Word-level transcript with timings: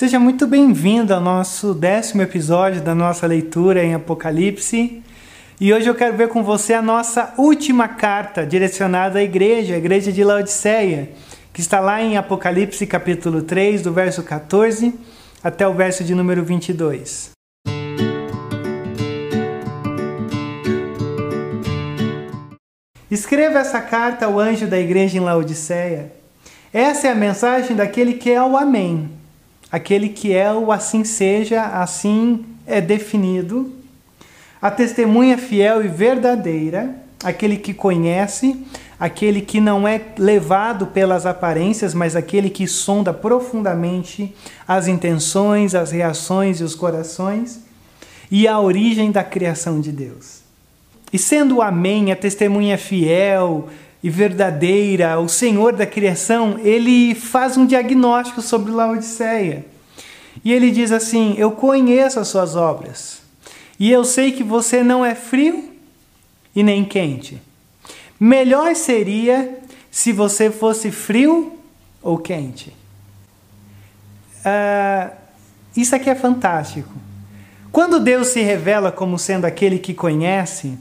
Seja 0.00 0.18
muito 0.18 0.46
bem-vindo 0.46 1.12
ao 1.12 1.20
nosso 1.20 1.74
décimo 1.74 2.22
episódio 2.22 2.80
da 2.80 2.94
nossa 2.94 3.26
leitura 3.26 3.84
em 3.84 3.92
Apocalipse. 3.92 5.02
E 5.60 5.74
hoje 5.74 5.90
eu 5.90 5.94
quero 5.94 6.16
ver 6.16 6.28
com 6.28 6.42
você 6.42 6.72
a 6.72 6.80
nossa 6.80 7.34
última 7.36 7.86
carta 7.86 8.46
direcionada 8.46 9.18
à 9.18 9.22
igreja, 9.22 9.74
a 9.74 9.76
igreja 9.76 10.10
de 10.10 10.24
Laodiceia, 10.24 11.10
que 11.52 11.60
está 11.60 11.80
lá 11.80 12.00
em 12.00 12.16
Apocalipse 12.16 12.86
capítulo 12.86 13.42
3, 13.42 13.82
do 13.82 13.92
verso 13.92 14.22
14 14.22 14.98
até 15.44 15.68
o 15.68 15.74
verso 15.74 16.02
de 16.02 16.14
número 16.14 16.42
22. 16.42 17.32
Escreva 23.10 23.58
essa 23.58 23.82
carta 23.82 24.24
ao 24.24 24.40
anjo 24.40 24.66
da 24.66 24.80
igreja 24.80 25.18
em 25.18 25.20
Laodiceia. 25.20 26.10
Essa 26.72 27.08
é 27.08 27.10
a 27.10 27.14
mensagem 27.14 27.76
daquele 27.76 28.14
que 28.14 28.30
é 28.30 28.42
o 28.42 28.56
Amém, 28.56 29.19
aquele 29.70 30.08
que 30.08 30.32
é 30.32 30.52
o 30.52 30.72
assim 30.72 31.04
seja, 31.04 31.64
assim 31.64 32.44
é 32.66 32.80
definido, 32.80 33.72
a 34.60 34.70
testemunha 34.70 35.38
fiel 35.38 35.84
e 35.84 35.88
verdadeira, 35.88 36.94
aquele 37.24 37.56
que 37.56 37.72
conhece, 37.72 38.64
aquele 38.98 39.40
que 39.40 39.60
não 39.60 39.88
é 39.88 40.00
levado 40.18 40.86
pelas 40.86 41.24
aparências, 41.24 41.94
mas 41.94 42.14
aquele 42.14 42.50
que 42.50 42.66
sonda 42.66 43.12
profundamente 43.14 44.34
as 44.68 44.86
intenções, 44.86 45.74
as 45.74 45.90
reações 45.90 46.60
e 46.60 46.64
os 46.64 46.74
corações 46.74 47.60
e 48.30 48.46
a 48.46 48.60
origem 48.60 49.10
da 49.10 49.24
criação 49.24 49.80
de 49.80 49.90
Deus. 49.90 50.40
E 51.12 51.18
sendo 51.18 51.56
o 51.56 51.62
Amém 51.62 52.12
a 52.12 52.16
testemunha 52.16 52.78
fiel 52.78 53.68
e 54.02 54.08
verdadeira, 54.08 55.18
o 55.18 55.28
Senhor 55.28 55.72
da 55.72 55.86
criação, 55.86 56.58
ele 56.62 57.14
faz 57.14 57.56
um 57.56 57.66
diagnóstico 57.66 58.40
sobre 58.40 58.70
Laodiceia. 58.70 59.64
E 60.44 60.52
ele 60.52 60.70
diz 60.70 60.92
assim: 60.92 61.34
Eu 61.36 61.52
conheço 61.52 62.18
as 62.20 62.28
suas 62.28 62.56
obras, 62.56 63.20
e 63.78 63.90
eu 63.90 64.04
sei 64.04 64.32
que 64.32 64.42
você 64.42 64.82
não 64.82 65.04
é 65.04 65.14
frio 65.14 65.70
e 66.54 66.62
nem 66.62 66.84
quente. 66.84 67.40
Melhor 68.18 68.74
seria 68.74 69.58
se 69.90 70.12
você 70.12 70.50
fosse 70.50 70.90
frio 70.90 71.58
ou 72.02 72.18
quente. 72.18 72.74
Uh, 74.40 75.10
isso 75.76 75.94
aqui 75.94 76.08
é 76.10 76.14
fantástico. 76.14 76.92
Quando 77.72 78.00
Deus 78.00 78.28
se 78.28 78.40
revela 78.40 78.90
como 78.90 79.18
sendo 79.18 79.44
aquele 79.44 79.78
que 79.78 79.94
conhece, 79.94 80.76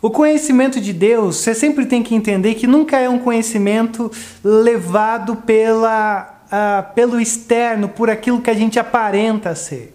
o 0.00 0.10
conhecimento 0.10 0.80
de 0.80 0.92
Deus, 0.92 1.36
você 1.36 1.54
sempre 1.54 1.86
tem 1.86 2.02
que 2.02 2.14
entender 2.14 2.54
que 2.54 2.66
nunca 2.66 2.98
é 2.98 3.08
um 3.08 3.18
conhecimento 3.18 4.10
levado 4.42 5.36
pela, 5.36 6.35
uh, 6.46 6.94
pelo 6.94 7.20
externo, 7.20 7.88
por 7.88 8.10
aquilo 8.10 8.40
que 8.40 8.50
a 8.50 8.54
gente 8.54 8.78
aparenta 8.78 9.54
ser. 9.54 9.94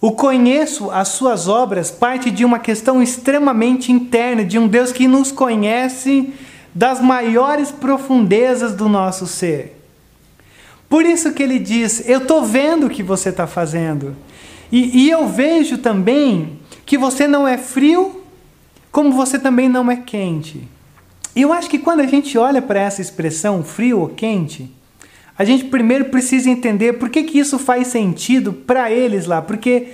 O 0.00 0.12
conheço 0.12 0.90
as 0.90 1.08
suas 1.08 1.48
obras 1.48 1.90
parte 1.90 2.30
de 2.30 2.44
uma 2.44 2.58
questão 2.58 3.02
extremamente 3.02 3.90
interna, 3.90 4.44
de 4.44 4.58
um 4.58 4.68
Deus 4.68 4.92
que 4.92 5.08
nos 5.08 5.32
conhece 5.32 6.32
das 6.74 7.00
maiores 7.00 7.70
profundezas 7.70 8.74
do 8.74 8.88
nosso 8.88 9.26
ser. 9.26 9.80
Por 10.88 11.04
isso 11.04 11.32
que 11.32 11.42
ele 11.42 11.58
diz: 11.58 12.06
Eu 12.08 12.18
estou 12.18 12.44
vendo 12.44 12.86
o 12.86 12.90
que 12.90 13.02
você 13.02 13.30
está 13.30 13.46
fazendo. 13.46 14.14
E, 14.70 15.04
e 15.04 15.10
eu 15.10 15.26
vejo 15.26 15.78
também 15.78 16.58
que 16.84 16.98
você 16.98 17.26
não 17.26 17.46
é 17.46 17.56
frio 17.56 18.22
como 18.96 19.12
você 19.12 19.38
também 19.38 19.68
não 19.68 19.90
é 19.90 19.96
quente. 19.96 20.66
E 21.34 21.42
eu 21.42 21.52
acho 21.52 21.68
que 21.68 21.78
quando 21.78 22.00
a 22.00 22.06
gente 22.06 22.38
olha 22.38 22.62
para 22.62 22.80
essa 22.80 23.02
expressão 23.02 23.62
frio 23.62 24.00
ou 24.00 24.08
quente, 24.08 24.74
a 25.38 25.44
gente 25.44 25.64
primeiro 25.64 26.06
precisa 26.06 26.48
entender 26.48 26.94
por 26.94 27.10
que, 27.10 27.22
que 27.24 27.38
isso 27.38 27.58
faz 27.58 27.88
sentido 27.88 28.52
para 28.52 28.90
eles 28.90 29.26
lá, 29.26 29.42
porque 29.42 29.88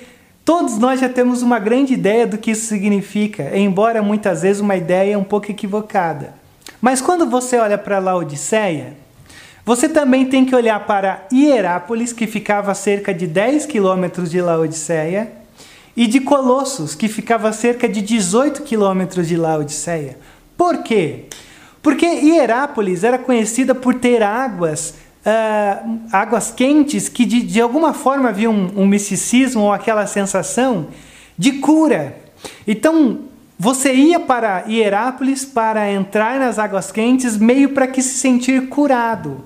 todos 0.45 0.79
nós 0.79 1.01
já 1.01 1.09
temos 1.09 1.43
uma 1.43 1.59
grande 1.59 1.95
ideia 1.95 2.27
do 2.27 2.39
que 2.39 2.53
isso 2.53 2.67
significa, 2.67 3.57
embora 3.57 4.03
muitas 4.03 4.43
vezes 4.43 4.61
uma 4.61 4.77
ideia 4.77 5.19
um 5.19 5.25
pouco 5.25 5.51
equivocada. 5.51 6.35
Mas 6.81 7.01
quando 7.01 7.29
você 7.29 7.59
olha 7.59 7.79
para 7.79 7.99
Laodiceia, 7.99 8.95
você 9.65 9.89
também 9.89 10.27
tem 10.27 10.45
que 10.45 10.55
olhar 10.55 10.85
para 10.87 11.27
Hierápolis, 11.33 12.13
que 12.13 12.27
ficava 12.27 12.73
a 12.73 12.75
cerca 12.75 13.15
de 13.15 13.27
10 13.27 13.67
quilômetros 13.67 14.31
de 14.31 14.41
Laodiceia, 14.41 15.31
e 15.97 16.07
de 16.07 16.21
Colossos, 16.21 16.95
que 16.95 17.09
ficava 17.09 17.49
a 17.49 17.53
cerca 17.53 17.89
de 17.89 18.01
18 18.01 18.63
quilômetros 18.63 19.29
de 19.29 19.37
Laodiceia. 19.37 20.19
Por 20.57 20.79
quê? 20.83 21.25
Porque 21.83 22.07
Hierápolis 22.07 23.05
era 23.05 23.19
conhecida 23.19 23.75
por 23.75 23.95
ter 23.95 24.23
águas, 24.23 24.95
uh, 25.27 26.01
águas 26.13 26.51
quentes, 26.51 27.09
que 27.09 27.25
de, 27.25 27.43
de 27.43 27.61
alguma 27.61 27.93
forma 27.93 28.29
havia 28.29 28.51
um, 28.51 28.71
um 28.77 28.87
misticismo 28.87 29.63
ou 29.63 29.73
aquela 29.73 30.07
sensação 30.07 30.89
de 31.39 31.53
cura. 31.53 32.17
Então, 32.67 33.21
você 33.59 33.95
ia 33.95 34.19
para 34.19 34.65
Hierápolis 34.67 35.45
para 35.45 35.91
entrar 35.91 36.39
nas 36.39 36.59
águas 36.59 36.91
quentes, 36.91 37.37
meio 37.37 37.71
para 37.71 37.87
que 37.87 38.03
se 38.03 38.19
sentir 38.19 38.69
curado. 38.69 39.45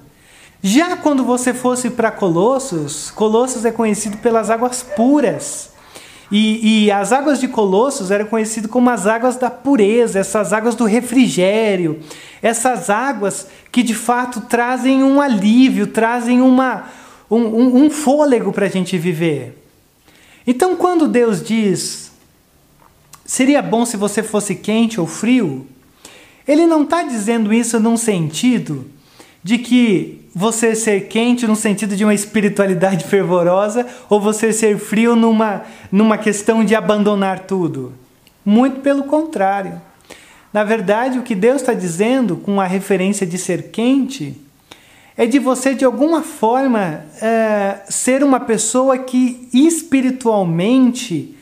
Já 0.63 0.97
quando 0.97 1.23
você 1.23 1.53
fosse 1.53 1.91
para 1.91 2.11
Colossos, 2.11 3.11
Colossos 3.11 3.65
é 3.65 3.71
conhecido 3.71 4.17
pelas 4.17 4.51
águas 4.51 4.83
puras. 4.83 5.76
E, 6.31 6.87
e, 6.87 6.91
as 6.91 7.13
águas 7.13 7.39
de 7.39 7.47
Colossos 7.47 8.11
eram 8.11 8.27
conhecidas 8.27 8.71
como 8.71 8.91
as 8.91 9.07
águas 9.07 9.37
da 9.37 9.49
pureza, 9.49 10.19
essas 10.19 10.53
águas 10.53 10.75
do 10.75 10.85
refrigério, 10.85 12.01
essas 12.43 12.91
águas 12.91 13.47
que 13.71 13.83
de 13.83 13.95
fato 13.95 14.41
trazem 14.41 15.05
um 15.05 15.21
alívio, 15.21 15.87
trazem 15.87 16.41
uma, 16.41 16.91
um, 17.31 17.39
um, 17.39 17.85
um 17.85 17.91
fôlego 17.91 18.53
para 18.53 18.67
a 18.67 18.69
gente 18.69 18.99
viver. 18.99 19.57
Então, 20.45 20.75
quando 20.75 21.07
Deus 21.07 21.43
diz, 21.43 22.11
seria 23.25 23.63
bom 23.63 23.87
se 23.87 23.97
você 23.97 24.21
fosse 24.21 24.57
quente 24.57 25.01
ou 25.01 25.07
frio, 25.07 25.65
Ele 26.47 26.67
não 26.67 26.83
está 26.83 27.05
dizendo 27.05 27.53
isso 27.53 27.79
num 27.79 27.97
sentido 27.97 28.87
de 29.45 29.59
que 29.59 30.26
você 30.39 30.75
ser 30.75 31.09
quente 31.09 31.47
no 31.47 31.57
sentido 31.57 31.97
de 31.97 32.05
uma 32.05 32.13
espiritualidade 32.13 33.05
fervorosa 33.09 33.87
ou 34.07 34.21
você 34.21 34.53
ser 34.53 34.79
frio 34.79 35.17
numa, 35.17 35.63
numa 35.91 36.19
questão 36.19 36.63
de 36.63 36.75
abandonar 36.75 37.47
tudo. 37.47 37.95
Muito 38.45 38.81
pelo 38.81 39.05
contrário. 39.05 39.81
Na 40.53 40.63
verdade, 40.63 41.19
o 41.19 41.23
que 41.23 41.35
Deus 41.35 41.63
está 41.63 41.73
dizendo 41.73 42.37
com 42.37 42.61
a 42.61 42.67
referência 42.67 43.27
de 43.27 43.39
ser 43.39 43.71
quente 43.71 44.39
é 45.17 45.25
de 45.25 45.39
você, 45.39 45.75
de 45.75 45.87
alguma 45.87 46.21
forma, 46.21 47.07
é, 47.23 47.79
ser 47.89 48.23
uma 48.23 48.39
pessoa 48.39 48.99
que 48.99 49.49
espiritualmente 49.55 51.35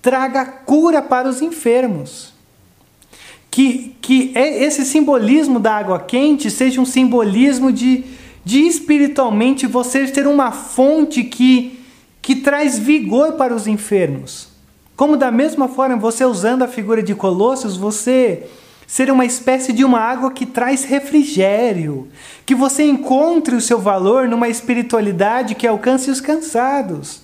traga 0.00 0.44
cura 0.44 1.02
para 1.02 1.28
os 1.28 1.42
enfermos 1.42 2.36
que, 3.56 3.96
que 4.02 4.32
é 4.34 4.64
esse 4.64 4.84
simbolismo 4.84 5.58
da 5.58 5.74
água 5.76 5.98
quente 5.98 6.50
seja 6.50 6.78
um 6.78 6.84
simbolismo 6.84 7.72
de, 7.72 8.04
de 8.46 8.60
espiritualmente 8.60 9.66
você 9.66 10.06
ter 10.06 10.24
uma 10.24 10.52
fonte 10.52 11.24
que, 11.24 11.84
que 12.22 12.36
traz 12.36 12.78
vigor 12.78 13.32
para 13.32 13.52
os 13.52 13.66
enfermos. 13.66 14.46
Como 14.94 15.16
da 15.16 15.32
mesma 15.32 15.66
forma, 15.66 15.96
você 15.96 16.24
usando 16.24 16.62
a 16.62 16.68
figura 16.68 17.02
de 17.02 17.12
Colossos, 17.12 17.76
você 17.76 18.46
ser 18.86 19.10
uma 19.10 19.24
espécie 19.24 19.72
de 19.72 19.84
uma 19.84 19.98
água 19.98 20.30
que 20.30 20.46
traz 20.46 20.84
refrigério, 20.84 22.06
que 22.46 22.54
você 22.54 22.84
encontre 22.84 23.56
o 23.56 23.60
seu 23.60 23.80
valor 23.80 24.28
numa 24.28 24.48
espiritualidade 24.48 25.56
que 25.56 25.66
alcance 25.66 26.08
os 26.08 26.20
cansados. 26.20 27.22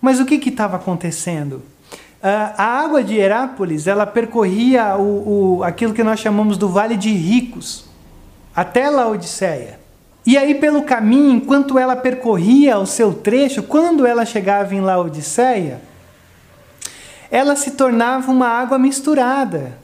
Mas 0.00 0.20
o 0.20 0.24
que 0.24 0.36
estava 0.36 0.76
acontecendo? 0.76 1.56
Uh, 2.22 2.54
a 2.56 2.80
água 2.80 3.02
de 3.02 3.16
Herápolis 3.16 3.88
ela 3.88 4.06
percorria 4.06 4.94
o, 4.96 5.56
o, 5.56 5.64
aquilo 5.64 5.92
que 5.92 6.04
nós 6.04 6.20
chamamos 6.20 6.56
do 6.56 6.68
Vale 6.68 6.96
de 6.96 7.10
Ricos, 7.10 7.86
até 8.54 8.88
Laodiceia. 8.88 9.82
E 10.26 10.38
aí, 10.38 10.54
pelo 10.54 10.82
caminho, 10.82 11.32
enquanto 11.32 11.78
ela 11.78 11.94
percorria 11.94 12.78
o 12.78 12.86
seu 12.86 13.12
trecho, 13.12 13.62
quando 13.62 14.06
ela 14.06 14.24
chegava 14.24 14.74
em 14.74 14.80
Laodiceia, 14.80 15.80
ela 17.30 17.54
se 17.56 17.72
tornava 17.72 18.30
uma 18.30 18.48
água 18.48 18.78
misturada 18.78 19.76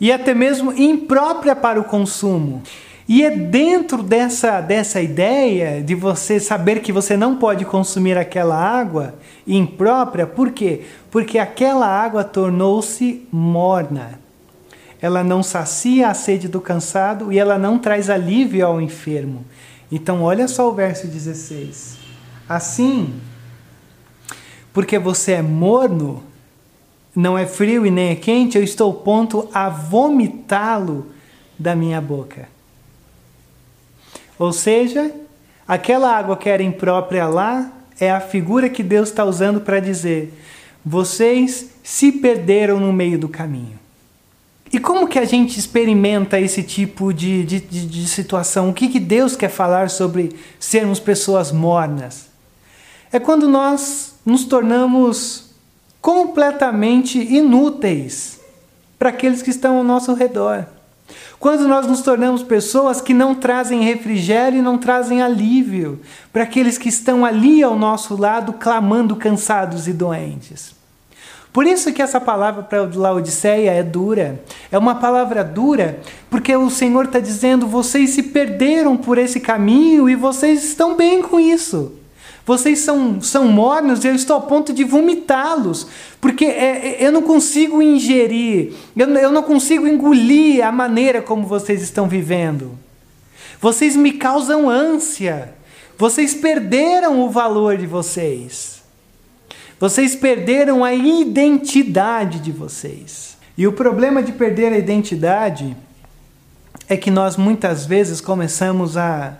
e 0.00 0.12
até 0.12 0.34
mesmo 0.34 0.72
imprópria 0.72 1.56
para 1.56 1.80
o 1.80 1.84
consumo. 1.84 2.62
E 3.08 3.24
é 3.24 3.30
dentro 3.30 4.02
dessa, 4.02 4.60
dessa 4.60 5.00
ideia 5.00 5.82
de 5.82 5.94
você 5.94 6.38
saber 6.38 6.80
que 6.80 6.92
você 6.92 7.16
não 7.16 7.36
pode 7.36 7.64
consumir 7.64 8.18
aquela 8.18 8.56
água 8.56 9.14
imprópria, 9.46 10.26
por 10.26 10.50
quê? 10.50 10.82
Porque 11.10 11.38
aquela 11.38 11.86
água 11.86 12.24
tornou-se 12.24 13.26
morna 13.32 14.25
ela 15.00 15.22
não 15.22 15.42
sacia 15.42 16.08
a 16.08 16.14
sede 16.14 16.48
do 16.48 16.60
cansado 16.60 17.32
e 17.32 17.38
ela 17.38 17.58
não 17.58 17.78
traz 17.78 18.08
alívio 18.08 18.66
ao 18.66 18.80
enfermo. 18.80 19.44
Então, 19.90 20.22
olha 20.22 20.48
só 20.48 20.68
o 20.68 20.74
verso 20.74 21.06
16. 21.06 21.98
Assim, 22.48 23.14
porque 24.72 24.98
você 24.98 25.32
é 25.32 25.42
morno, 25.42 26.22
não 27.14 27.36
é 27.36 27.46
frio 27.46 27.86
e 27.86 27.90
nem 27.90 28.10
é 28.10 28.16
quente, 28.16 28.58
eu 28.58 28.64
estou 28.64 28.92
pronto 28.92 29.48
a 29.52 29.68
vomitá-lo 29.68 31.06
da 31.58 31.74
minha 31.74 32.00
boca. 32.00 32.48
Ou 34.38 34.52
seja, 34.52 35.12
Aquela 35.66 36.16
água 36.16 36.36
que 36.36 36.48
era 36.48 36.62
imprópria 36.62 37.26
lá 37.26 37.72
é 37.98 38.10
a 38.10 38.20
figura 38.20 38.68
que 38.68 38.82
Deus 38.82 39.08
está 39.08 39.24
usando 39.24 39.60
para 39.60 39.80
dizer: 39.80 40.32
vocês 40.84 41.70
se 41.82 42.12
perderam 42.12 42.78
no 42.78 42.92
meio 42.92 43.18
do 43.18 43.28
caminho. 43.28 43.78
E 44.72 44.78
como 44.80 45.06
que 45.06 45.18
a 45.18 45.24
gente 45.24 45.58
experimenta 45.58 46.40
esse 46.40 46.62
tipo 46.62 47.12
de, 47.12 47.44
de, 47.44 47.60
de, 47.60 47.86
de 47.86 48.08
situação? 48.08 48.70
O 48.70 48.74
que, 48.74 48.88
que 48.88 49.00
Deus 49.00 49.36
quer 49.36 49.48
falar 49.48 49.90
sobre 49.90 50.34
sermos 50.58 50.98
pessoas 50.98 51.52
mornas? 51.52 52.26
É 53.12 53.18
quando 53.18 53.48
nós 53.48 54.14
nos 54.24 54.44
tornamos 54.44 55.50
completamente 56.00 57.18
inúteis 57.18 58.40
para 58.98 59.10
aqueles 59.10 59.42
que 59.42 59.50
estão 59.50 59.78
ao 59.78 59.84
nosso 59.84 60.14
redor. 60.14 60.66
Quando 61.38 61.66
nós 61.66 61.86
nos 61.86 62.00
tornamos 62.02 62.42
pessoas 62.42 63.00
que 63.00 63.14
não 63.14 63.34
trazem 63.34 63.82
refrigério 63.82 64.58
e 64.58 64.62
não 64.62 64.78
trazem 64.78 65.22
alívio 65.22 66.00
para 66.32 66.42
aqueles 66.42 66.78
que 66.78 66.88
estão 66.88 67.24
ali 67.24 67.62
ao 67.62 67.76
nosso 67.76 68.16
lado 68.16 68.52
clamando 68.52 69.16
cansados 69.16 69.88
e 69.88 69.92
doentes. 69.92 70.75
Por 71.56 71.66
isso 71.66 71.90
que 71.90 72.02
essa 72.02 72.20
palavra 72.20 72.62
para 72.62 72.82
Laodiceia 72.94 73.70
é 73.70 73.82
dura. 73.82 74.38
É 74.70 74.76
uma 74.76 74.96
palavra 74.96 75.42
dura 75.42 76.00
porque 76.28 76.54
o 76.54 76.68
Senhor 76.68 77.06
está 77.06 77.18
dizendo: 77.18 77.66
vocês 77.66 78.10
se 78.10 78.24
perderam 78.24 78.94
por 78.94 79.16
esse 79.16 79.40
caminho 79.40 80.06
e 80.06 80.14
vocês 80.14 80.62
estão 80.62 80.94
bem 80.94 81.22
com 81.22 81.40
isso. 81.40 81.94
Vocês 82.44 82.80
são, 82.80 83.22
são 83.22 83.48
mornos 83.48 84.04
e 84.04 84.08
eu 84.08 84.14
estou 84.14 84.36
a 84.36 84.40
ponto 84.42 84.70
de 84.70 84.84
vomitá-los, 84.84 85.86
porque 86.20 86.44
é, 86.44 86.88
é, 86.88 87.06
eu 87.06 87.10
não 87.10 87.22
consigo 87.22 87.80
ingerir, 87.80 88.74
eu, 88.94 89.08
eu 89.08 89.32
não 89.32 89.42
consigo 89.42 89.88
engolir 89.88 90.62
a 90.62 90.70
maneira 90.70 91.22
como 91.22 91.46
vocês 91.46 91.80
estão 91.80 92.06
vivendo. 92.06 92.78
Vocês 93.62 93.96
me 93.96 94.12
causam 94.12 94.68
ânsia, 94.68 95.54
vocês 95.96 96.34
perderam 96.34 97.22
o 97.22 97.30
valor 97.30 97.78
de 97.78 97.86
vocês. 97.86 98.75
Vocês 99.78 100.16
perderam 100.16 100.82
a 100.82 100.94
identidade 100.94 102.40
de 102.40 102.50
vocês. 102.50 103.36
E 103.58 103.66
o 103.66 103.72
problema 103.72 104.22
de 104.22 104.32
perder 104.32 104.72
a 104.72 104.78
identidade 104.78 105.76
é 106.88 106.96
que 106.96 107.10
nós 107.10 107.36
muitas 107.36 107.84
vezes 107.84 108.20
começamos 108.20 108.96
a, 108.96 109.34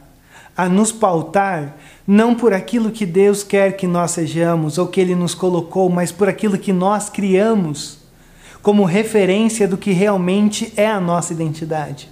a 0.55 0.69
nos 0.69 0.93
pautar 0.93 1.77
não 2.07 2.35
por 2.35 2.53
aquilo 2.53 2.91
que 2.91 3.07
Deus 3.07 3.43
quer 3.43 3.77
que 3.77 3.87
nós 3.87 4.11
sejamos 4.11 4.77
ou 4.77 4.87
que 4.87 5.01
Ele 5.01 5.15
nos 5.15 5.35
colocou, 5.35 5.89
mas 5.89 6.13
por 6.13 6.29
aquilo 6.29 6.59
que 6.59 6.73
nós 6.73 7.09
criamos 7.09 7.99
como 8.63 8.85
referência 8.85 9.67
do 9.67 9.79
que 9.79 9.93
realmente 9.93 10.73
é 10.77 10.87
a 10.87 11.01
nossa 11.01 11.33
identidade. 11.33 12.11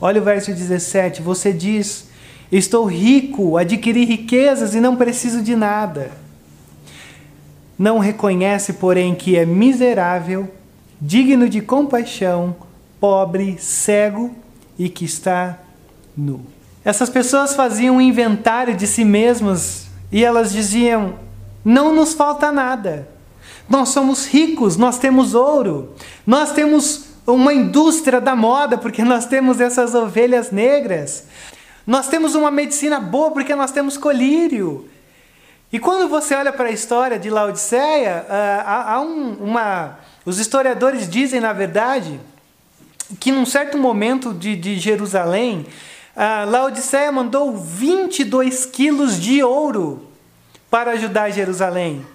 Olha 0.00 0.20
o 0.20 0.24
verso 0.24 0.52
17: 0.52 1.20
você 1.20 1.52
diz, 1.52 2.08
Estou 2.50 2.84
rico, 2.84 3.56
adquiri 3.56 4.04
riquezas 4.04 4.74
e 4.74 4.80
não 4.80 4.94
preciso 4.94 5.42
de 5.42 5.56
nada. 5.56 6.25
Não 7.78 7.98
reconhece, 7.98 8.74
porém, 8.74 9.14
que 9.14 9.36
é 9.36 9.44
miserável, 9.44 10.50
digno 11.00 11.48
de 11.48 11.60
compaixão, 11.60 12.56
pobre, 12.98 13.58
cego 13.58 14.34
e 14.78 14.88
que 14.88 15.04
está 15.04 15.58
nu. 16.16 16.40
Essas 16.84 17.10
pessoas 17.10 17.54
faziam 17.54 17.96
um 17.96 18.00
inventário 18.00 18.74
de 18.74 18.86
si 18.86 19.04
mesmas 19.04 19.86
e 20.10 20.24
elas 20.24 20.52
diziam: 20.52 21.14
não 21.64 21.94
nos 21.94 22.14
falta 22.14 22.52
nada. 22.52 23.08
Nós 23.68 23.88
somos 23.88 24.26
ricos, 24.26 24.76
nós 24.76 24.98
temos 24.98 25.34
ouro, 25.34 25.92
nós 26.24 26.52
temos 26.52 27.06
uma 27.26 27.52
indústria 27.52 28.20
da 28.20 28.36
moda 28.36 28.78
porque 28.78 29.02
nós 29.02 29.26
temos 29.26 29.60
essas 29.60 29.94
ovelhas 29.94 30.52
negras. 30.52 31.24
Nós 31.84 32.08
temos 32.08 32.34
uma 32.34 32.50
medicina 32.50 33.00
boa 33.00 33.30
porque 33.32 33.54
nós 33.54 33.72
temos 33.72 33.96
colírio. 33.96 34.88
E 35.72 35.80
quando 35.80 36.08
você 36.08 36.34
olha 36.34 36.52
para 36.52 36.68
a 36.68 36.72
história 36.72 37.18
de 37.18 37.28
Laodiceia, 37.28 38.24
uh, 38.28 38.32
há, 38.64 38.92
há 38.94 39.00
um, 39.00 39.32
uma. 39.40 39.98
Os 40.24 40.38
historiadores 40.38 41.08
dizem, 41.08 41.40
na 41.40 41.52
verdade, 41.52 42.20
que 43.18 43.32
num 43.32 43.44
certo 43.44 43.76
momento 43.76 44.32
de, 44.32 44.54
de 44.54 44.78
Jerusalém, 44.78 45.66
uh, 46.16 46.50
Laodiceia 46.50 47.10
mandou 47.10 47.56
22 47.56 48.64
quilos 48.66 49.20
de 49.20 49.42
ouro 49.42 50.08
para 50.70 50.92
ajudar 50.92 51.30
Jerusalém. 51.30 52.06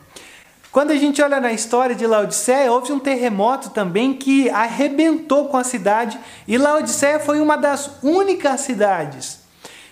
Quando 0.71 0.91
a 0.91 0.95
gente 0.95 1.21
olha 1.21 1.41
na 1.41 1.51
história 1.51 1.93
de 1.93 2.07
Laodiceia, 2.07 2.71
houve 2.71 2.93
um 2.93 2.99
terremoto 2.99 3.71
também 3.71 4.13
que 4.13 4.49
arrebentou 4.49 5.49
com 5.49 5.57
a 5.57 5.65
cidade, 5.65 6.17
e 6.47 6.57
Laodiceia 6.57 7.19
foi 7.19 7.41
uma 7.41 7.57
das 7.57 8.01
únicas 8.01 8.61
cidades 8.61 9.41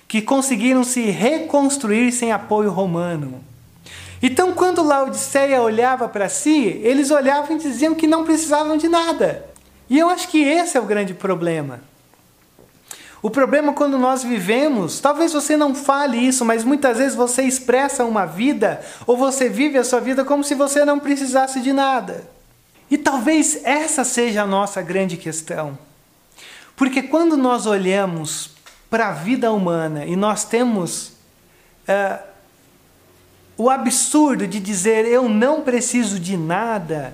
que 0.07 0.21
conseguiram 0.21 0.85
se 0.85 1.01
reconstruir 1.01 2.13
sem 2.13 2.31
apoio 2.31 2.71
romano. 2.71 3.48
Então, 4.21 4.53
quando 4.53 4.83
Laodiceia 4.83 5.61
olhava 5.61 6.09
para 6.09 6.27
si, 6.27 6.79
eles 6.83 7.09
olhavam 7.09 7.55
e 7.55 7.59
diziam 7.59 7.95
que 7.95 8.07
não 8.07 8.25
precisavam 8.25 8.75
de 8.75 8.87
nada. 8.87 9.45
E 9.89 9.97
eu 9.97 10.09
acho 10.09 10.27
que 10.27 10.43
esse 10.43 10.77
é 10.77 10.81
o 10.81 10.85
grande 10.85 11.13
problema. 11.13 11.81
O 13.21 13.29
problema 13.29 13.73
quando 13.73 13.97
nós 13.97 14.23
vivemos, 14.23 14.99
talvez 14.99 15.33
você 15.33 15.57
não 15.57 15.75
fale 15.75 16.17
isso, 16.17 16.45
mas 16.45 16.63
muitas 16.63 16.97
vezes 16.97 17.15
você 17.15 17.43
expressa 17.43 18.05
uma 18.05 18.25
vida 18.25 18.81
ou 19.05 19.17
você 19.17 19.49
vive 19.49 19.77
a 19.77 19.83
sua 19.83 19.99
vida 19.99 20.23
como 20.23 20.43
se 20.43 20.55
você 20.55 20.85
não 20.85 20.99
precisasse 20.99 21.59
de 21.59 21.73
nada. 21.73 22.23
E 22.89 22.97
talvez 22.97 23.59
essa 23.63 24.03
seja 24.03 24.43
a 24.43 24.47
nossa 24.47 24.81
grande 24.81 25.17
questão. 25.17 25.77
Porque 26.77 27.03
quando 27.03 27.35
nós 27.35 27.65
olhamos 27.65 28.51
para 28.89 29.09
a 29.09 29.11
vida 29.11 29.51
humana 29.51 30.05
e 30.05 30.15
nós 30.15 30.45
temos 30.45 31.09
uh, 31.87 32.28
o 33.59 33.69
absurdo 33.69 34.47
de 34.47 34.57
dizer 34.57 35.05
eu 35.05 35.27
não 35.27 35.63
preciso 35.63 36.17
de 36.17 36.37
nada 36.37 37.13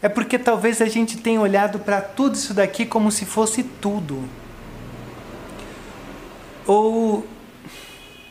é 0.00 0.08
porque 0.08 0.38
talvez 0.38 0.80
a 0.80 0.86
gente 0.86 1.18
tenha 1.18 1.40
olhado 1.40 1.80
para 1.80 2.00
tudo 2.00 2.36
isso 2.36 2.54
daqui 2.54 2.86
como 2.86 3.10
se 3.10 3.24
fosse 3.24 3.64
tudo. 3.64 4.28
Ou, 6.64 7.26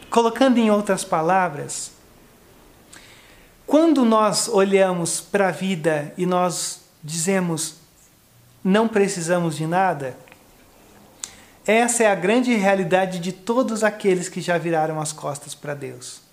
colocando 0.09 0.59
em 0.59 0.71
outras 0.71 1.03
palavras, 1.03 1.91
quando 3.67 4.05
nós 4.05 4.47
olhamos 4.47 5.19
para 5.19 5.49
a 5.49 5.51
vida 5.51 6.13
e 6.17 6.25
nós 6.25 6.83
dizemos 7.03 7.75
não 8.63 8.87
precisamos 8.87 9.57
de 9.57 9.67
nada, 9.67 10.15
essa 11.67 12.03
é 12.03 12.07
a 12.07 12.15
grande 12.15 12.53
realidade 12.55 13.19
de 13.19 13.33
todos 13.33 13.83
aqueles 13.83 14.29
que 14.29 14.39
já 14.39 14.57
viraram 14.57 15.01
as 15.01 15.11
costas 15.11 15.53
para 15.53 15.73
Deus. 15.73 16.30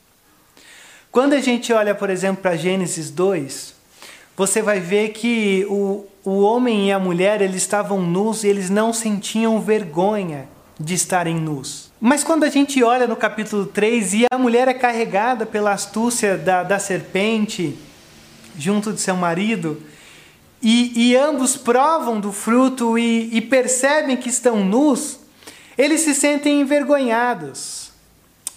Quando 1.19 1.33
a 1.33 1.41
gente 1.41 1.73
olha, 1.73 1.97
por 1.97 2.11
exemplo, 2.11 2.43
para 2.43 2.55
Gênesis 2.55 3.11
2, 3.11 3.75
você 4.37 4.63
vai 4.63 4.79
ver 4.79 5.09
que 5.09 5.67
o, 5.69 6.07
o 6.25 6.43
homem 6.43 6.87
e 6.87 6.93
a 6.93 6.99
mulher 7.01 7.43
eles 7.43 7.57
estavam 7.57 8.01
nus 8.01 8.45
e 8.45 8.47
eles 8.47 8.71
não 8.71 8.93
sentiam 8.93 9.61
vergonha 9.61 10.49
de 10.79 10.95
estarem 10.95 11.35
nus. 11.35 11.91
Mas 12.01 12.23
quando 12.23 12.45
a 12.45 12.49
gente 12.49 12.85
olha 12.85 13.09
no 13.09 13.17
capítulo 13.17 13.67
3 13.67 14.15
e 14.15 14.27
a 14.31 14.39
mulher 14.39 14.69
é 14.69 14.75
carregada 14.75 15.45
pela 15.45 15.73
astúcia 15.73 16.39
da, 16.39 16.63
da 16.63 16.79
serpente 16.79 17.77
junto 18.57 18.93
de 18.93 19.01
seu 19.01 19.17
marido, 19.17 19.83
e, 20.63 21.11
e 21.11 21.17
ambos 21.17 21.57
provam 21.57 22.21
do 22.21 22.31
fruto 22.31 22.97
e, 22.97 23.37
e 23.37 23.41
percebem 23.41 24.17
que 24.17 24.29
estão 24.29 24.65
nus, 24.65 25.19
eles 25.77 26.03
se 26.03 26.15
sentem 26.15 26.61
envergonhados. 26.61 27.88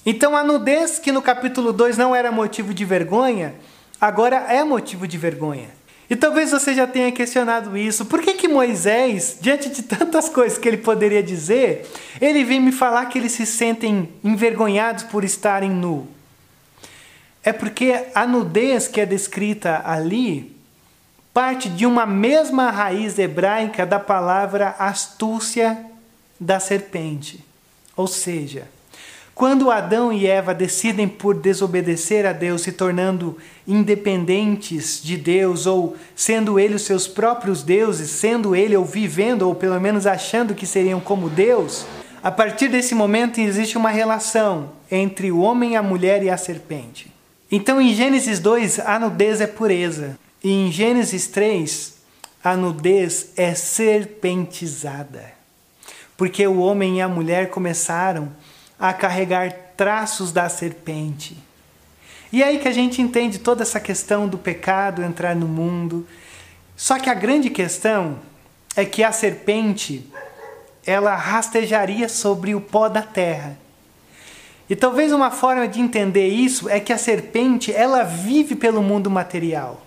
Então 0.05 0.35
a 0.35 0.43
nudez, 0.43 0.97
que 0.97 1.11
no 1.11 1.21
capítulo 1.21 1.71
2 1.71 1.97
não 1.97 2.15
era 2.15 2.31
motivo 2.31 2.73
de 2.73 2.83
vergonha, 2.83 3.53
agora 3.99 4.37
é 4.49 4.63
motivo 4.63 5.07
de 5.07 5.17
vergonha. 5.17 5.69
E 6.09 6.15
talvez 6.15 6.51
você 6.51 6.73
já 6.73 6.85
tenha 6.85 7.11
questionado 7.11 7.77
isso. 7.77 8.05
Por 8.05 8.21
que, 8.21 8.33
que 8.33 8.47
Moisés, 8.47 9.37
diante 9.39 9.69
de 9.69 9.83
tantas 9.83 10.27
coisas 10.27 10.57
que 10.57 10.67
ele 10.67 10.77
poderia 10.77 11.23
dizer, 11.23 11.89
ele 12.19 12.43
vem 12.43 12.59
me 12.59 12.71
falar 12.71 13.05
que 13.05 13.17
eles 13.17 13.31
se 13.31 13.45
sentem 13.45 14.11
envergonhados 14.21 15.03
por 15.03 15.23
estarem 15.23 15.69
nu? 15.69 16.07
É 17.43 17.53
porque 17.53 18.07
a 18.13 18.27
nudez 18.27 18.87
que 18.87 18.99
é 18.99 19.05
descrita 19.05 19.81
ali 19.85 20.55
parte 21.33 21.69
de 21.69 21.85
uma 21.85 22.05
mesma 22.05 22.69
raiz 22.69 23.17
hebraica 23.17 23.85
da 23.85 23.99
palavra 23.99 24.75
astúcia 24.77 25.85
da 26.37 26.59
serpente. 26.59 27.43
Ou 27.95 28.05
seja, 28.05 28.67
quando 29.33 29.71
Adão 29.71 30.11
e 30.11 30.27
Eva 30.27 30.53
decidem 30.53 31.07
por 31.07 31.35
desobedecer 31.35 32.25
a 32.25 32.33
Deus, 32.33 32.61
se 32.61 32.71
tornando 32.71 33.37
independentes 33.67 35.01
de 35.01 35.17
Deus, 35.17 35.65
ou 35.65 35.95
sendo 36.15 36.59
ele 36.59 36.75
os 36.75 36.83
seus 36.83 37.07
próprios 37.07 37.63
deuses, 37.63 38.09
sendo 38.09 38.55
ele 38.55 38.75
ou 38.75 38.85
vivendo, 38.85 39.43
ou 39.43 39.55
pelo 39.55 39.79
menos 39.79 40.05
achando 40.05 40.53
que 40.53 40.67
seriam 40.67 40.99
como 40.99 41.29
Deus, 41.29 41.85
a 42.21 42.29
partir 42.29 42.67
desse 42.67 42.93
momento 42.93 43.39
existe 43.39 43.77
uma 43.77 43.89
relação 43.89 44.73
entre 44.91 45.31
o 45.31 45.39
homem, 45.39 45.75
a 45.75 45.81
mulher 45.81 46.21
e 46.21 46.29
a 46.29 46.37
serpente. 46.37 47.11
Então 47.51 47.81
em 47.81 47.93
Gênesis 47.95 48.39
2, 48.39 48.79
a 48.79 48.99
nudez 48.99 49.41
é 49.41 49.47
pureza, 49.47 50.19
e 50.43 50.51
em 50.51 50.71
Gênesis 50.71 51.25
3, 51.27 51.95
a 52.43 52.55
nudez 52.55 53.29
é 53.35 53.55
serpentizada. 53.55 55.33
Porque 56.15 56.45
o 56.45 56.59
homem 56.59 56.97
e 56.97 57.01
a 57.01 57.07
mulher 57.07 57.49
começaram 57.49 58.29
a 58.81 58.91
carregar 58.91 59.53
traços 59.77 60.31
da 60.31 60.49
serpente. 60.49 61.37
E 62.33 62.41
é 62.41 62.47
aí 62.47 62.57
que 62.57 62.67
a 62.67 62.73
gente 62.73 62.99
entende 62.99 63.37
toda 63.37 63.61
essa 63.61 63.79
questão 63.79 64.27
do 64.27 64.39
pecado 64.39 65.03
entrar 65.03 65.35
no 65.35 65.47
mundo. 65.47 66.07
Só 66.75 66.97
que 66.97 67.07
a 67.07 67.13
grande 67.13 67.51
questão 67.51 68.17
é 68.75 68.83
que 68.83 69.03
a 69.03 69.11
serpente 69.11 70.09
ela 70.83 71.15
rastejaria 71.15 72.09
sobre 72.09 72.55
o 72.55 72.61
pó 72.61 72.89
da 72.89 73.03
terra. 73.03 73.55
E 74.67 74.75
talvez 74.75 75.11
uma 75.11 75.29
forma 75.29 75.67
de 75.67 75.79
entender 75.79 76.29
isso 76.29 76.67
é 76.67 76.79
que 76.79 76.91
a 76.91 76.97
serpente, 76.97 77.71
ela 77.71 78.03
vive 78.03 78.55
pelo 78.55 78.81
mundo 78.81 79.11
material. 79.11 79.85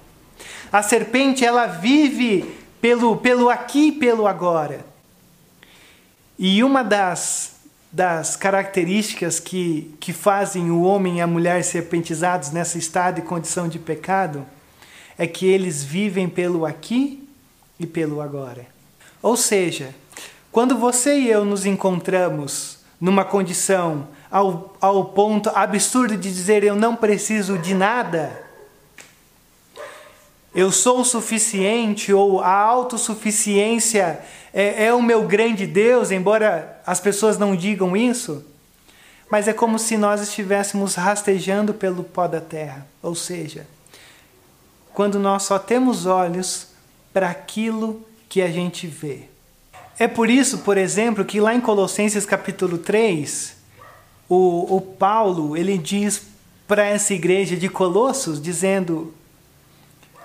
A 0.70 0.82
serpente, 0.82 1.44
ela 1.44 1.66
vive 1.66 2.44
pelo, 2.80 3.16
pelo 3.16 3.50
aqui 3.50 3.88
e 3.88 3.92
pelo 3.92 4.26
agora. 4.26 4.84
E 6.38 6.62
uma 6.62 6.84
das, 6.84 7.53
das 7.94 8.34
características 8.34 9.38
que, 9.38 9.94
que 10.00 10.12
fazem 10.12 10.68
o 10.68 10.82
homem 10.82 11.18
e 11.18 11.20
a 11.20 11.28
mulher 11.28 11.62
serpentizados 11.62 12.50
nessa 12.50 12.76
estado 12.76 13.20
e 13.20 13.22
condição 13.22 13.68
de 13.68 13.78
pecado 13.78 14.44
é 15.16 15.28
que 15.28 15.46
eles 15.46 15.84
vivem 15.84 16.28
pelo 16.28 16.66
aqui 16.66 17.24
e 17.78 17.86
pelo 17.86 18.20
agora. 18.20 18.66
Ou 19.22 19.36
seja, 19.36 19.94
quando 20.50 20.76
você 20.76 21.20
e 21.20 21.30
eu 21.30 21.44
nos 21.44 21.64
encontramos 21.64 22.80
numa 23.00 23.24
condição 23.24 24.08
ao, 24.28 24.76
ao 24.80 25.04
ponto 25.04 25.48
absurdo 25.54 26.16
de 26.16 26.32
dizer 26.32 26.64
eu 26.64 26.74
não 26.74 26.96
preciso 26.96 27.56
de 27.58 27.74
nada, 27.74 28.43
eu 30.54 30.70
sou 30.70 31.00
o 31.00 31.04
suficiente 31.04 32.12
ou 32.12 32.40
a 32.40 32.52
autossuficiência 32.52 34.20
é, 34.52 34.86
é 34.86 34.94
o 34.94 35.02
meu 35.02 35.26
grande 35.26 35.66
Deus, 35.66 36.10
embora 36.12 36.80
as 36.86 37.00
pessoas 37.00 37.36
não 37.36 37.56
digam 37.56 37.96
isso, 37.96 38.44
mas 39.28 39.48
é 39.48 39.52
como 39.52 39.78
se 39.78 39.96
nós 39.98 40.20
estivéssemos 40.20 40.94
rastejando 40.94 41.74
pelo 41.74 42.04
pó 42.04 42.28
da 42.28 42.40
terra, 42.40 42.86
ou 43.02 43.16
seja, 43.16 43.66
quando 44.92 45.18
nós 45.18 45.42
só 45.42 45.58
temos 45.58 46.06
olhos 46.06 46.68
para 47.12 47.28
aquilo 47.30 48.04
que 48.28 48.40
a 48.40 48.48
gente 48.48 48.86
vê. 48.86 49.24
É 49.98 50.06
por 50.06 50.30
isso, 50.30 50.58
por 50.58 50.76
exemplo, 50.76 51.24
que 51.24 51.40
lá 51.40 51.54
em 51.54 51.60
Colossenses 51.60 52.24
capítulo 52.24 52.78
3, 52.78 53.56
o, 54.28 54.76
o 54.76 54.80
Paulo 54.80 55.56
ele 55.56 55.78
diz 55.78 56.22
para 56.66 56.84
essa 56.84 57.12
igreja 57.12 57.56
de 57.56 57.68
Colossos, 57.68 58.40
dizendo: 58.40 59.14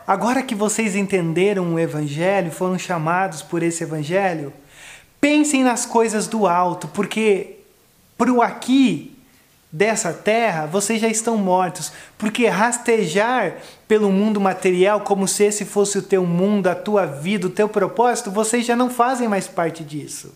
Agora 0.09 0.41
que 0.41 0.55
vocês 0.55 0.95
entenderam 0.95 1.75
o 1.75 1.79
Evangelho, 1.79 2.49
foram 2.49 2.79
chamados 2.79 3.43
por 3.43 3.61
esse 3.61 3.83
Evangelho, 3.83 4.51
pensem 5.21 5.63
nas 5.63 5.85
coisas 5.85 6.25
do 6.25 6.47
alto, 6.47 6.87
porque 6.87 7.57
para 8.17 8.33
o 8.33 8.41
aqui 8.41 9.15
dessa 9.71 10.11
terra, 10.11 10.65
vocês 10.65 10.99
já 10.99 11.07
estão 11.07 11.37
mortos, 11.37 11.91
porque 12.17 12.47
rastejar 12.47 13.57
pelo 13.87 14.11
mundo 14.11 14.41
material 14.41 15.01
como 15.01 15.27
se 15.27 15.43
esse 15.43 15.63
fosse 15.63 15.99
o 15.99 16.01
teu 16.01 16.25
mundo, 16.25 16.65
a 16.65 16.73
tua 16.73 17.05
vida, 17.05 17.45
o 17.45 17.51
teu 17.51 17.69
propósito, 17.69 18.31
vocês 18.31 18.65
já 18.65 18.75
não 18.75 18.89
fazem 18.89 19.27
mais 19.27 19.47
parte 19.47 19.83
disso. 19.83 20.35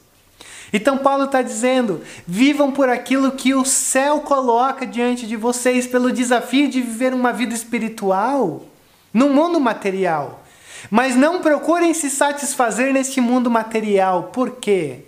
Então 0.71 0.99
Paulo 0.99 1.23
está 1.23 1.41
dizendo: 1.41 2.03
vivam 2.27 2.71
por 2.71 2.89
aquilo 2.89 3.31
que 3.31 3.55
o 3.55 3.65
céu 3.65 4.19
coloca 4.19 4.85
diante 4.85 5.25
de 5.25 5.35
vocês, 5.35 5.87
pelo 5.87 6.11
desafio 6.11 6.69
de 6.69 6.79
viver 6.79 7.11
uma 7.11 7.33
vida 7.33 7.55
espiritual 7.55 8.67
no 9.13 9.29
mundo 9.29 9.59
material. 9.59 10.43
Mas 10.89 11.15
não 11.15 11.41
procurem 11.41 11.93
se 11.93 12.09
satisfazer 12.09 12.91
neste 12.91 13.21
mundo 13.21 13.49
material. 13.49 14.23
Por 14.33 14.51
quê? 14.51 15.05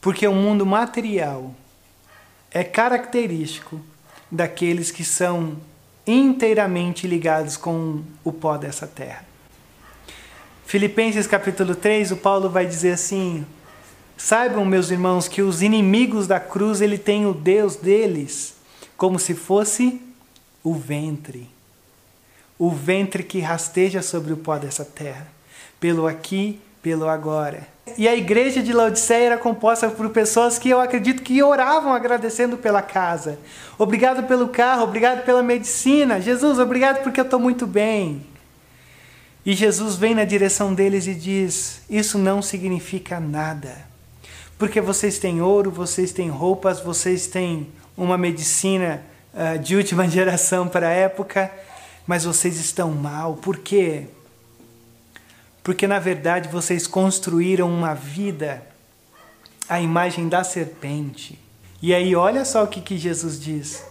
Porque 0.00 0.26
o 0.26 0.34
mundo 0.34 0.64
material 0.64 1.54
é 2.50 2.62
característico 2.62 3.80
daqueles 4.30 4.90
que 4.90 5.04
são 5.04 5.56
inteiramente 6.06 7.06
ligados 7.06 7.56
com 7.56 8.02
o 8.24 8.32
pó 8.32 8.56
dessa 8.56 8.86
terra. 8.86 9.24
Filipenses 10.64 11.26
capítulo 11.26 11.74
3, 11.74 12.12
o 12.12 12.16
Paulo 12.16 12.48
vai 12.48 12.64
dizer 12.64 12.92
assim: 12.92 13.44
Saibam, 14.16 14.64
meus 14.64 14.90
irmãos, 14.90 15.26
que 15.26 15.42
os 15.42 15.62
inimigos 15.62 16.26
da 16.26 16.38
cruz, 16.38 16.80
ele 16.80 16.98
tem 16.98 17.26
o 17.26 17.34
Deus 17.34 17.74
deles 17.74 18.54
como 18.96 19.18
se 19.18 19.34
fosse 19.34 20.00
o 20.62 20.74
ventre. 20.74 21.48
O 22.60 22.70
ventre 22.70 23.22
que 23.22 23.40
rasteja 23.40 24.02
sobre 24.02 24.34
o 24.34 24.36
pó 24.36 24.58
dessa 24.58 24.84
terra, 24.84 25.26
pelo 25.80 26.06
aqui, 26.06 26.60
pelo 26.82 27.08
agora. 27.08 27.66
E 27.96 28.06
a 28.06 28.14
igreja 28.14 28.62
de 28.62 28.72
Laodiceia 28.72 29.24
era 29.24 29.38
composta 29.38 29.88
por 29.88 30.10
pessoas 30.10 30.58
que 30.58 30.68
eu 30.68 30.78
acredito 30.78 31.22
que 31.22 31.42
oravam 31.42 31.94
agradecendo 31.94 32.58
pela 32.58 32.82
casa. 32.82 33.38
Obrigado 33.78 34.26
pelo 34.28 34.48
carro, 34.48 34.84
obrigado 34.84 35.24
pela 35.24 35.42
medicina. 35.42 36.20
Jesus, 36.20 36.58
obrigado 36.58 37.02
porque 37.02 37.18
eu 37.18 37.24
estou 37.24 37.40
muito 37.40 37.66
bem. 37.66 38.26
E 39.44 39.54
Jesus 39.54 39.96
vem 39.96 40.14
na 40.14 40.24
direção 40.24 40.74
deles 40.74 41.06
e 41.06 41.14
diz: 41.14 41.80
Isso 41.88 42.18
não 42.18 42.42
significa 42.42 43.18
nada. 43.18 43.74
Porque 44.58 44.82
vocês 44.82 45.18
têm 45.18 45.40
ouro, 45.40 45.70
vocês 45.70 46.12
têm 46.12 46.28
roupas, 46.28 46.80
vocês 46.80 47.26
têm 47.26 47.68
uma 47.96 48.18
medicina 48.18 49.02
uh, 49.32 49.58
de 49.58 49.74
última 49.74 50.06
geração 50.08 50.68
para 50.68 50.88
a 50.88 50.92
época, 50.92 51.50
mas 52.10 52.24
vocês 52.24 52.58
estão 52.58 52.90
mal. 52.90 53.36
Por 53.36 53.58
quê? 53.58 54.06
porque 55.62 55.86
na 55.86 55.98
verdade 55.98 56.48
vocês 56.48 56.86
construíram 56.86 57.70
uma 57.70 57.94
vida 57.94 58.62
à 59.68 59.80
imagem 59.80 60.28
da 60.28 60.42
serpente. 60.42 61.38
E 61.82 61.94
aí, 61.94 62.14
olha 62.14 62.44
só 62.44 62.64
o 62.64 62.66
que, 62.66 62.80
que 62.80 62.98
Jesus 62.98 63.40
diz: 63.40 63.84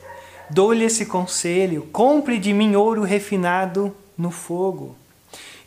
Dou-lhe 0.50 0.84
esse 0.84 1.06
conselho, 1.06 1.88
compre 1.92 2.38
de 2.38 2.54
mim 2.54 2.76
ouro 2.76 3.04
refinado 3.04 3.96
no 4.18 4.30
fogo, 4.30 4.96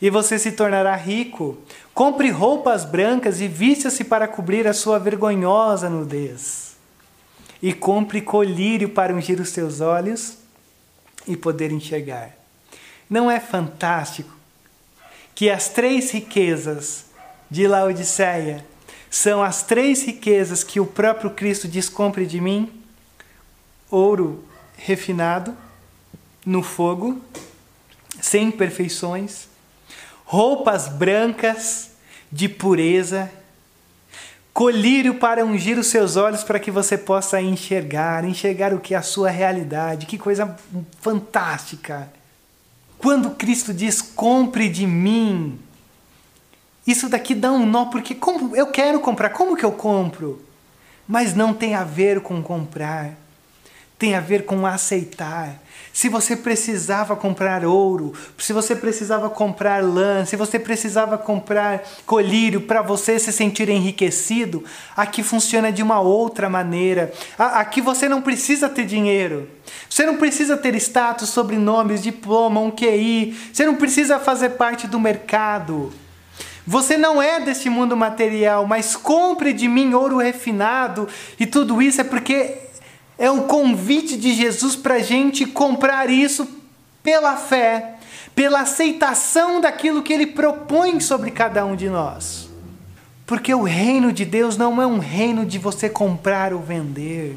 e 0.01 0.09
você 0.09 0.37
se 0.37 0.51
tornará 0.51 0.95
rico. 0.95 1.57
Compre 1.93 2.29
roupas 2.29 2.85
brancas 2.85 3.39
e 3.39 3.47
vista-se 3.47 4.03
para 4.03 4.27
cobrir 4.27 4.67
a 4.67 4.73
sua 4.73 4.97
vergonhosa 4.97 5.89
nudez. 5.89 6.75
E 7.61 7.71
compre 7.71 8.19
colírio 8.21 8.89
para 8.89 9.13
ungir 9.13 9.39
os 9.39 9.49
seus 9.49 9.79
olhos 9.79 10.37
e 11.27 11.37
poder 11.37 11.71
enxergar. 11.71 12.42
Não 13.13 13.29
é 13.29 13.39
fantástico 13.39 14.35
que 15.35 15.47
as 15.47 15.69
três 15.69 16.09
riquezas 16.09 17.05
de 17.47 17.67
Laodiceia 17.67 18.65
são 19.07 19.43
as 19.43 19.61
três 19.61 20.01
riquezas 20.01 20.63
que 20.63 20.79
o 20.79 20.85
próprio 20.87 21.29
Cristo 21.29 21.67
diz: 21.67 21.87
compre 21.89 22.25
de 22.25 22.41
mim: 22.41 22.73
ouro 23.91 24.43
refinado 24.75 25.55
no 26.43 26.63
fogo, 26.63 27.21
sem 28.19 28.47
imperfeições, 28.47 29.47
roupas 30.25 30.87
brancas 30.87 31.91
de 32.31 32.49
pureza, 32.49 33.31
colírio 34.51 35.19
para 35.19 35.45
ungir 35.45 35.77
os 35.77 35.85
seus 35.85 36.15
olhos 36.15 36.43
para 36.43 36.59
que 36.59 36.71
você 36.71 36.97
possa 36.97 37.39
enxergar, 37.39 38.25
enxergar 38.25 38.73
o 38.73 38.79
que 38.79 38.95
é 38.95 38.97
a 38.97 39.03
sua 39.03 39.29
realidade. 39.29 40.07
Que 40.07 40.17
coisa 40.17 40.57
fantástica! 40.99 42.09
Quando 43.03 43.31
Cristo 43.31 43.73
diz 43.73 44.01
compre 44.01 44.69
de 44.69 44.87
mim, 44.87 45.59
isso 46.87 47.09
daqui 47.09 47.35
dá 47.35 47.51
um 47.51 47.65
nó, 47.65 47.87
porque 47.87 48.15
como 48.15 48.55
eu 48.55 48.67
quero 48.67 49.01
comprar, 49.01 49.31
como 49.31 49.57
que 49.57 49.65
eu 49.65 49.73
compro? 49.73 50.41
Mas 51.05 51.35
não 51.35 51.53
tem 51.53 51.75
a 51.75 51.83
ver 51.83 52.21
com 52.21 52.41
comprar, 52.41 53.17
tem 53.97 54.15
a 54.15 54.19
ver 54.19 54.45
com 54.45 54.65
aceitar. 54.65 55.61
Se 55.93 56.09
você 56.09 56.35
precisava 56.35 57.15
comprar 57.15 57.63
ouro, 57.63 58.13
se 58.37 58.51
você 58.51 58.75
precisava 58.75 59.29
comprar 59.29 59.83
lã, 59.83 60.25
se 60.25 60.35
você 60.35 60.57
precisava 60.57 61.19
comprar 61.19 61.83
colírio 62.05 62.61
para 62.61 62.81
você 62.81 63.19
se 63.19 63.31
sentir 63.31 63.69
enriquecido, 63.69 64.63
aqui 64.97 65.21
funciona 65.21 65.71
de 65.71 65.83
uma 65.83 65.99
outra 65.99 66.49
maneira. 66.49 67.13
Aqui 67.37 67.79
você 67.79 68.09
não 68.09 68.23
precisa 68.23 68.67
ter 68.67 68.85
dinheiro. 68.85 69.47
Você 69.87 70.03
não 70.03 70.17
precisa 70.17 70.57
ter 70.57 70.73
status, 70.75 71.29
sobrenomes, 71.29 72.01
diploma, 72.01 72.59
um 72.59 72.71
QI. 72.71 73.37
Você 73.53 73.63
não 73.63 73.75
precisa 73.75 74.19
fazer 74.19 74.49
parte 74.49 74.87
do 74.87 74.99
mercado. 74.99 75.93
Você 76.65 76.97
não 76.97 77.21
é 77.21 77.39
deste 77.39 77.69
mundo 77.69 77.95
material, 77.95 78.65
mas 78.65 78.95
compre 78.95 79.53
de 79.53 79.67
mim 79.67 79.93
ouro 79.93 80.17
refinado 80.17 81.07
e 81.37 81.45
tudo 81.45 81.81
isso 81.81 81.99
é 81.99 82.05
porque 82.05 82.57
é 83.17 83.29
um 83.29 83.47
convite 83.47 84.17
de 84.17 84.33
Jesus 84.33 84.75
para 84.75 84.95
a 84.95 84.99
gente 84.99 85.45
comprar 85.45 86.09
isso 86.09 86.47
pela 87.01 87.35
fé, 87.35 87.95
pela 88.35 88.61
aceitação 88.61 89.61
daquilo 89.61 90.01
que 90.01 90.13
ele 90.13 90.27
propõe 90.27 90.99
sobre 90.99 91.31
cada 91.31 91.65
um 91.65 91.75
de 91.75 91.89
nós. 91.89 92.49
Porque 93.25 93.53
o 93.53 93.63
reino 93.63 94.11
de 94.11 94.25
Deus 94.25 94.57
não 94.57 94.81
é 94.81 94.87
um 94.87 94.99
reino 94.99 95.45
de 95.45 95.57
você 95.57 95.89
comprar 95.89 96.53
ou 96.53 96.61
vender. 96.61 97.35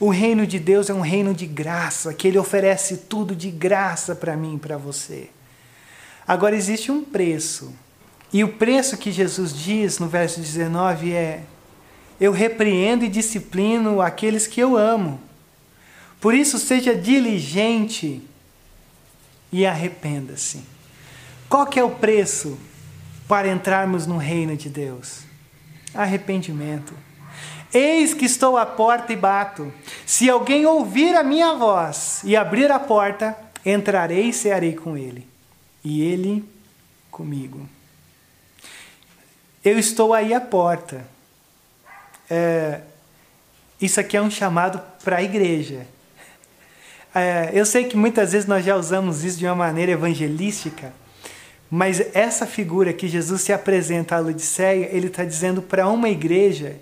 O 0.00 0.10
reino 0.10 0.46
de 0.46 0.58
Deus 0.58 0.90
é 0.90 0.94
um 0.94 1.00
reino 1.00 1.32
de 1.32 1.46
graça, 1.46 2.12
que 2.12 2.26
ele 2.26 2.38
oferece 2.38 2.96
tudo 2.96 3.36
de 3.36 3.50
graça 3.50 4.14
para 4.14 4.36
mim 4.36 4.56
e 4.56 4.58
para 4.58 4.76
você. 4.76 5.30
Agora 6.26 6.56
existe 6.56 6.90
um 6.90 7.04
preço. 7.04 7.72
E 8.32 8.42
o 8.42 8.48
preço 8.48 8.96
que 8.96 9.12
Jesus 9.12 9.52
diz 9.52 9.98
no 9.98 10.08
verso 10.08 10.40
19 10.40 11.12
é: 11.12 11.42
eu 12.22 12.30
repreendo 12.30 13.04
e 13.04 13.08
disciplino 13.08 14.00
aqueles 14.00 14.46
que 14.46 14.60
eu 14.60 14.76
amo. 14.76 15.20
Por 16.20 16.32
isso, 16.32 16.56
seja 16.56 16.94
diligente 16.94 18.22
e 19.50 19.66
arrependa-se. 19.66 20.62
Qual 21.48 21.66
que 21.66 21.80
é 21.80 21.82
o 21.82 21.90
preço 21.90 22.56
para 23.26 23.48
entrarmos 23.48 24.06
no 24.06 24.18
reino 24.18 24.56
de 24.56 24.68
Deus? 24.68 25.24
Arrependimento. 25.92 26.94
Eis 27.74 28.14
que 28.14 28.24
estou 28.24 28.56
à 28.56 28.64
porta 28.64 29.12
e 29.12 29.16
bato. 29.16 29.74
Se 30.06 30.30
alguém 30.30 30.64
ouvir 30.64 31.16
a 31.16 31.24
minha 31.24 31.54
voz 31.54 32.20
e 32.22 32.36
abrir 32.36 32.70
a 32.70 32.78
porta, 32.78 33.36
entrarei 33.66 34.28
e 34.28 34.32
cearei 34.32 34.76
com 34.76 34.96
ele, 34.96 35.26
e 35.82 36.02
ele 36.02 36.44
comigo. 37.10 37.68
Eu 39.64 39.76
estou 39.76 40.14
aí 40.14 40.32
à 40.32 40.40
porta. 40.40 41.10
É, 42.34 42.80
isso 43.78 44.00
aqui 44.00 44.16
é 44.16 44.22
um 44.22 44.30
chamado 44.30 44.80
para 45.04 45.18
a 45.18 45.22
igreja. 45.22 45.86
É, 47.14 47.50
eu 47.52 47.66
sei 47.66 47.84
que 47.84 47.94
muitas 47.94 48.32
vezes 48.32 48.48
nós 48.48 48.64
já 48.64 48.74
usamos 48.74 49.22
isso 49.22 49.36
de 49.36 49.44
uma 49.44 49.54
maneira 49.54 49.92
evangelística, 49.92 50.94
mas 51.70 52.00
essa 52.14 52.46
figura 52.46 52.90
que 52.94 53.06
Jesus 53.06 53.42
se 53.42 53.52
apresenta 53.52 54.16
à 54.16 54.18
Laodiceia, 54.18 54.88
ele 54.90 55.08
está 55.08 55.26
dizendo 55.26 55.60
para 55.60 55.86
uma 55.86 56.08
igreja 56.08 56.76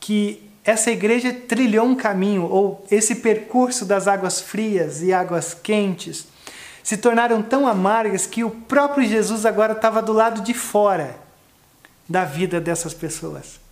que 0.00 0.50
essa 0.64 0.90
igreja 0.90 1.30
trilhou 1.30 1.84
um 1.84 1.94
caminho, 1.94 2.44
ou 2.44 2.86
esse 2.90 3.16
percurso 3.16 3.84
das 3.84 4.08
águas 4.08 4.40
frias 4.40 5.02
e 5.02 5.12
águas 5.12 5.52
quentes, 5.52 6.26
se 6.82 6.96
tornaram 6.96 7.42
tão 7.42 7.68
amargas 7.68 8.24
que 8.24 8.42
o 8.42 8.50
próprio 8.50 9.06
Jesus 9.06 9.44
agora 9.44 9.74
estava 9.74 10.00
do 10.00 10.14
lado 10.14 10.40
de 10.40 10.54
fora 10.54 11.16
da 12.08 12.24
vida 12.24 12.62
dessas 12.62 12.94
pessoas. 12.94 13.62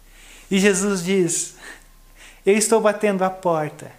E 0.53 0.59
Jesus 0.59 1.03
diz: 1.03 1.55
Eu 2.45 2.55
estou 2.59 2.79
batendo 2.79 3.25
a 3.25 3.31
porta. 3.31 3.91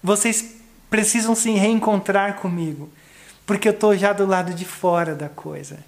Vocês 0.00 0.54
precisam 0.88 1.34
se 1.34 1.50
reencontrar 1.50 2.36
comigo, 2.36 2.88
porque 3.44 3.66
eu 3.66 3.72
estou 3.72 3.96
já 3.96 4.12
do 4.12 4.24
lado 4.24 4.54
de 4.54 4.64
fora 4.64 5.12
da 5.12 5.28
coisa. 5.28 5.80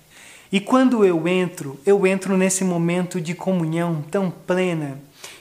E 0.51 0.59
quando 0.59 1.05
eu 1.05 1.29
entro, 1.29 1.79
eu 1.87 2.05
entro 2.05 2.37
nesse 2.37 2.65
momento 2.65 3.21
de 3.21 3.37
comunhão 3.37 4.03
tão 4.11 4.33
plena 4.33 4.99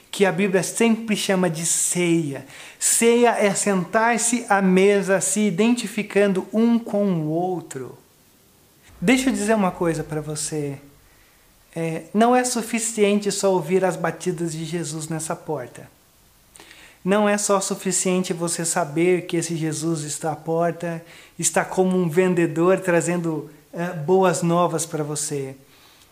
que 0.08 0.24
a 0.24 0.30
Bíblia 0.30 0.62
sempre 0.62 1.16
chama 1.16 1.50
de 1.50 1.66
ceia. 1.66 2.46
Ceia 2.78 3.30
é 3.30 3.52
sentar-se 3.56 4.46
à 4.48 4.62
mesa, 4.62 5.20
se 5.20 5.40
identificando 5.40 6.46
um 6.52 6.78
com 6.78 7.04
o 7.12 7.28
outro. 7.28 7.98
Deixa 9.00 9.30
eu 9.30 9.32
dizer 9.32 9.54
uma 9.54 9.72
coisa 9.72 10.04
para 10.04 10.20
você. 10.20 10.78
É, 11.80 12.02
não 12.12 12.34
é 12.34 12.42
suficiente 12.42 13.30
só 13.30 13.52
ouvir 13.52 13.84
as 13.84 13.94
batidas 13.94 14.50
de 14.50 14.64
Jesus 14.64 15.06
nessa 15.06 15.36
porta. 15.36 15.88
Não 17.04 17.28
é 17.28 17.38
só 17.38 17.60
suficiente 17.60 18.32
você 18.32 18.64
saber 18.64 19.26
que 19.26 19.36
esse 19.36 19.54
Jesus 19.54 20.02
está 20.02 20.32
à 20.32 20.36
porta, 20.36 21.00
está 21.38 21.64
como 21.64 21.96
um 21.96 22.08
vendedor 22.08 22.80
trazendo 22.80 23.48
é, 23.72 23.92
boas 23.92 24.42
novas 24.42 24.84
para 24.84 25.04
você. 25.04 25.54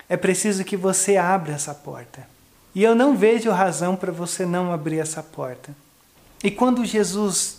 É 0.09 0.17
preciso 0.17 0.63
que 0.63 0.77
você 0.77 1.17
abra 1.17 1.55
essa 1.55 1.75
porta. 1.75 2.29
E 2.73 2.85
eu 2.85 2.95
não 2.95 3.17
vejo 3.17 3.51
razão 3.51 3.97
para 3.97 4.13
você 4.13 4.47
não 4.47 4.73
abrir 4.73 5.01
essa 5.01 5.21
porta. 5.21 5.75
E 6.45 6.49
quando 6.49 6.85
Jesus 6.85 7.57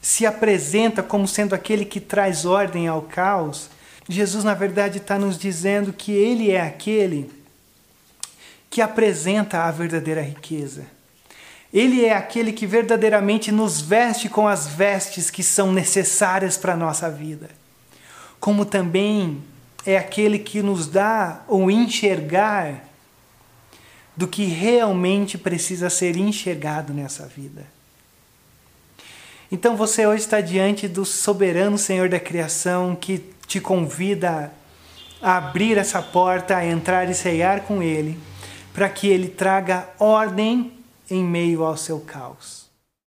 se 0.00 0.24
apresenta 0.24 1.02
como 1.02 1.26
sendo 1.26 1.56
aquele 1.56 1.84
que 1.84 1.98
traz 1.98 2.44
ordem 2.44 2.86
ao 2.86 3.02
caos, 3.02 3.68
Jesus, 4.12 4.44
na 4.44 4.54
verdade, 4.54 4.98
está 4.98 5.18
nos 5.18 5.38
dizendo 5.38 5.92
que 5.92 6.12
Ele 6.12 6.50
é 6.50 6.60
aquele 6.60 7.30
que 8.70 8.80
apresenta 8.80 9.64
a 9.64 9.70
verdadeira 9.70 10.22
riqueza. 10.22 10.86
Ele 11.72 12.04
é 12.04 12.14
aquele 12.14 12.52
que 12.52 12.66
verdadeiramente 12.66 13.50
nos 13.50 13.80
veste 13.80 14.28
com 14.28 14.46
as 14.46 14.66
vestes 14.66 15.30
que 15.30 15.42
são 15.42 15.72
necessárias 15.72 16.56
para 16.56 16.74
a 16.74 16.76
nossa 16.76 17.10
vida. 17.10 17.50
Como 18.38 18.64
também 18.64 19.42
é 19.86 19.96
aquele 19.96 20.38
que 20.38 20.62
nos 20.62 20.86
dá 20.86 21.42
o 21.48 21.70
enxergar 21.70 22.84
do 24.16 24.28
que 24.28 24.44
realmente 24.44 25.38
precisa 25.38 25.88
ser 25.88 26.16
enxergado 26.16 26.92
nessa 26.92 27.26
vida. 27.26 27.66
Então 29.50 29.76
você 29.76 30.06
hoje 30.06 30.22
está 30.22 30.40
diante 30.40 30.88
do 30.88 31.04
soberano 31.04 31.76
Senhor 31.76 32.08
da 32.08 32.20
criação 32.20 32.96
que 32.96 33.22
te 33.52 33.60
convida 33.60 34.50
a 35.20 35.36
abrir 35.36 35.76
essa 35.76 36.00
porta, 36.00 36.56
a 36.56 36.64
entrar 36.64 37.10
e 37.10 37.14
ceiar 37.14 37.60
com 37.60 37.82
Ele, 37.82 38.18
para 38.72 38.88
que 38.88 39.06
Ele 39.06 39.28
traga 39.28 39.90
ordem 39.98 40.72
em 41.10 41.22
meio 41.22 41.62
ao 41.62 41.76
seu 41.76 42.00
caos. 42.00 42.61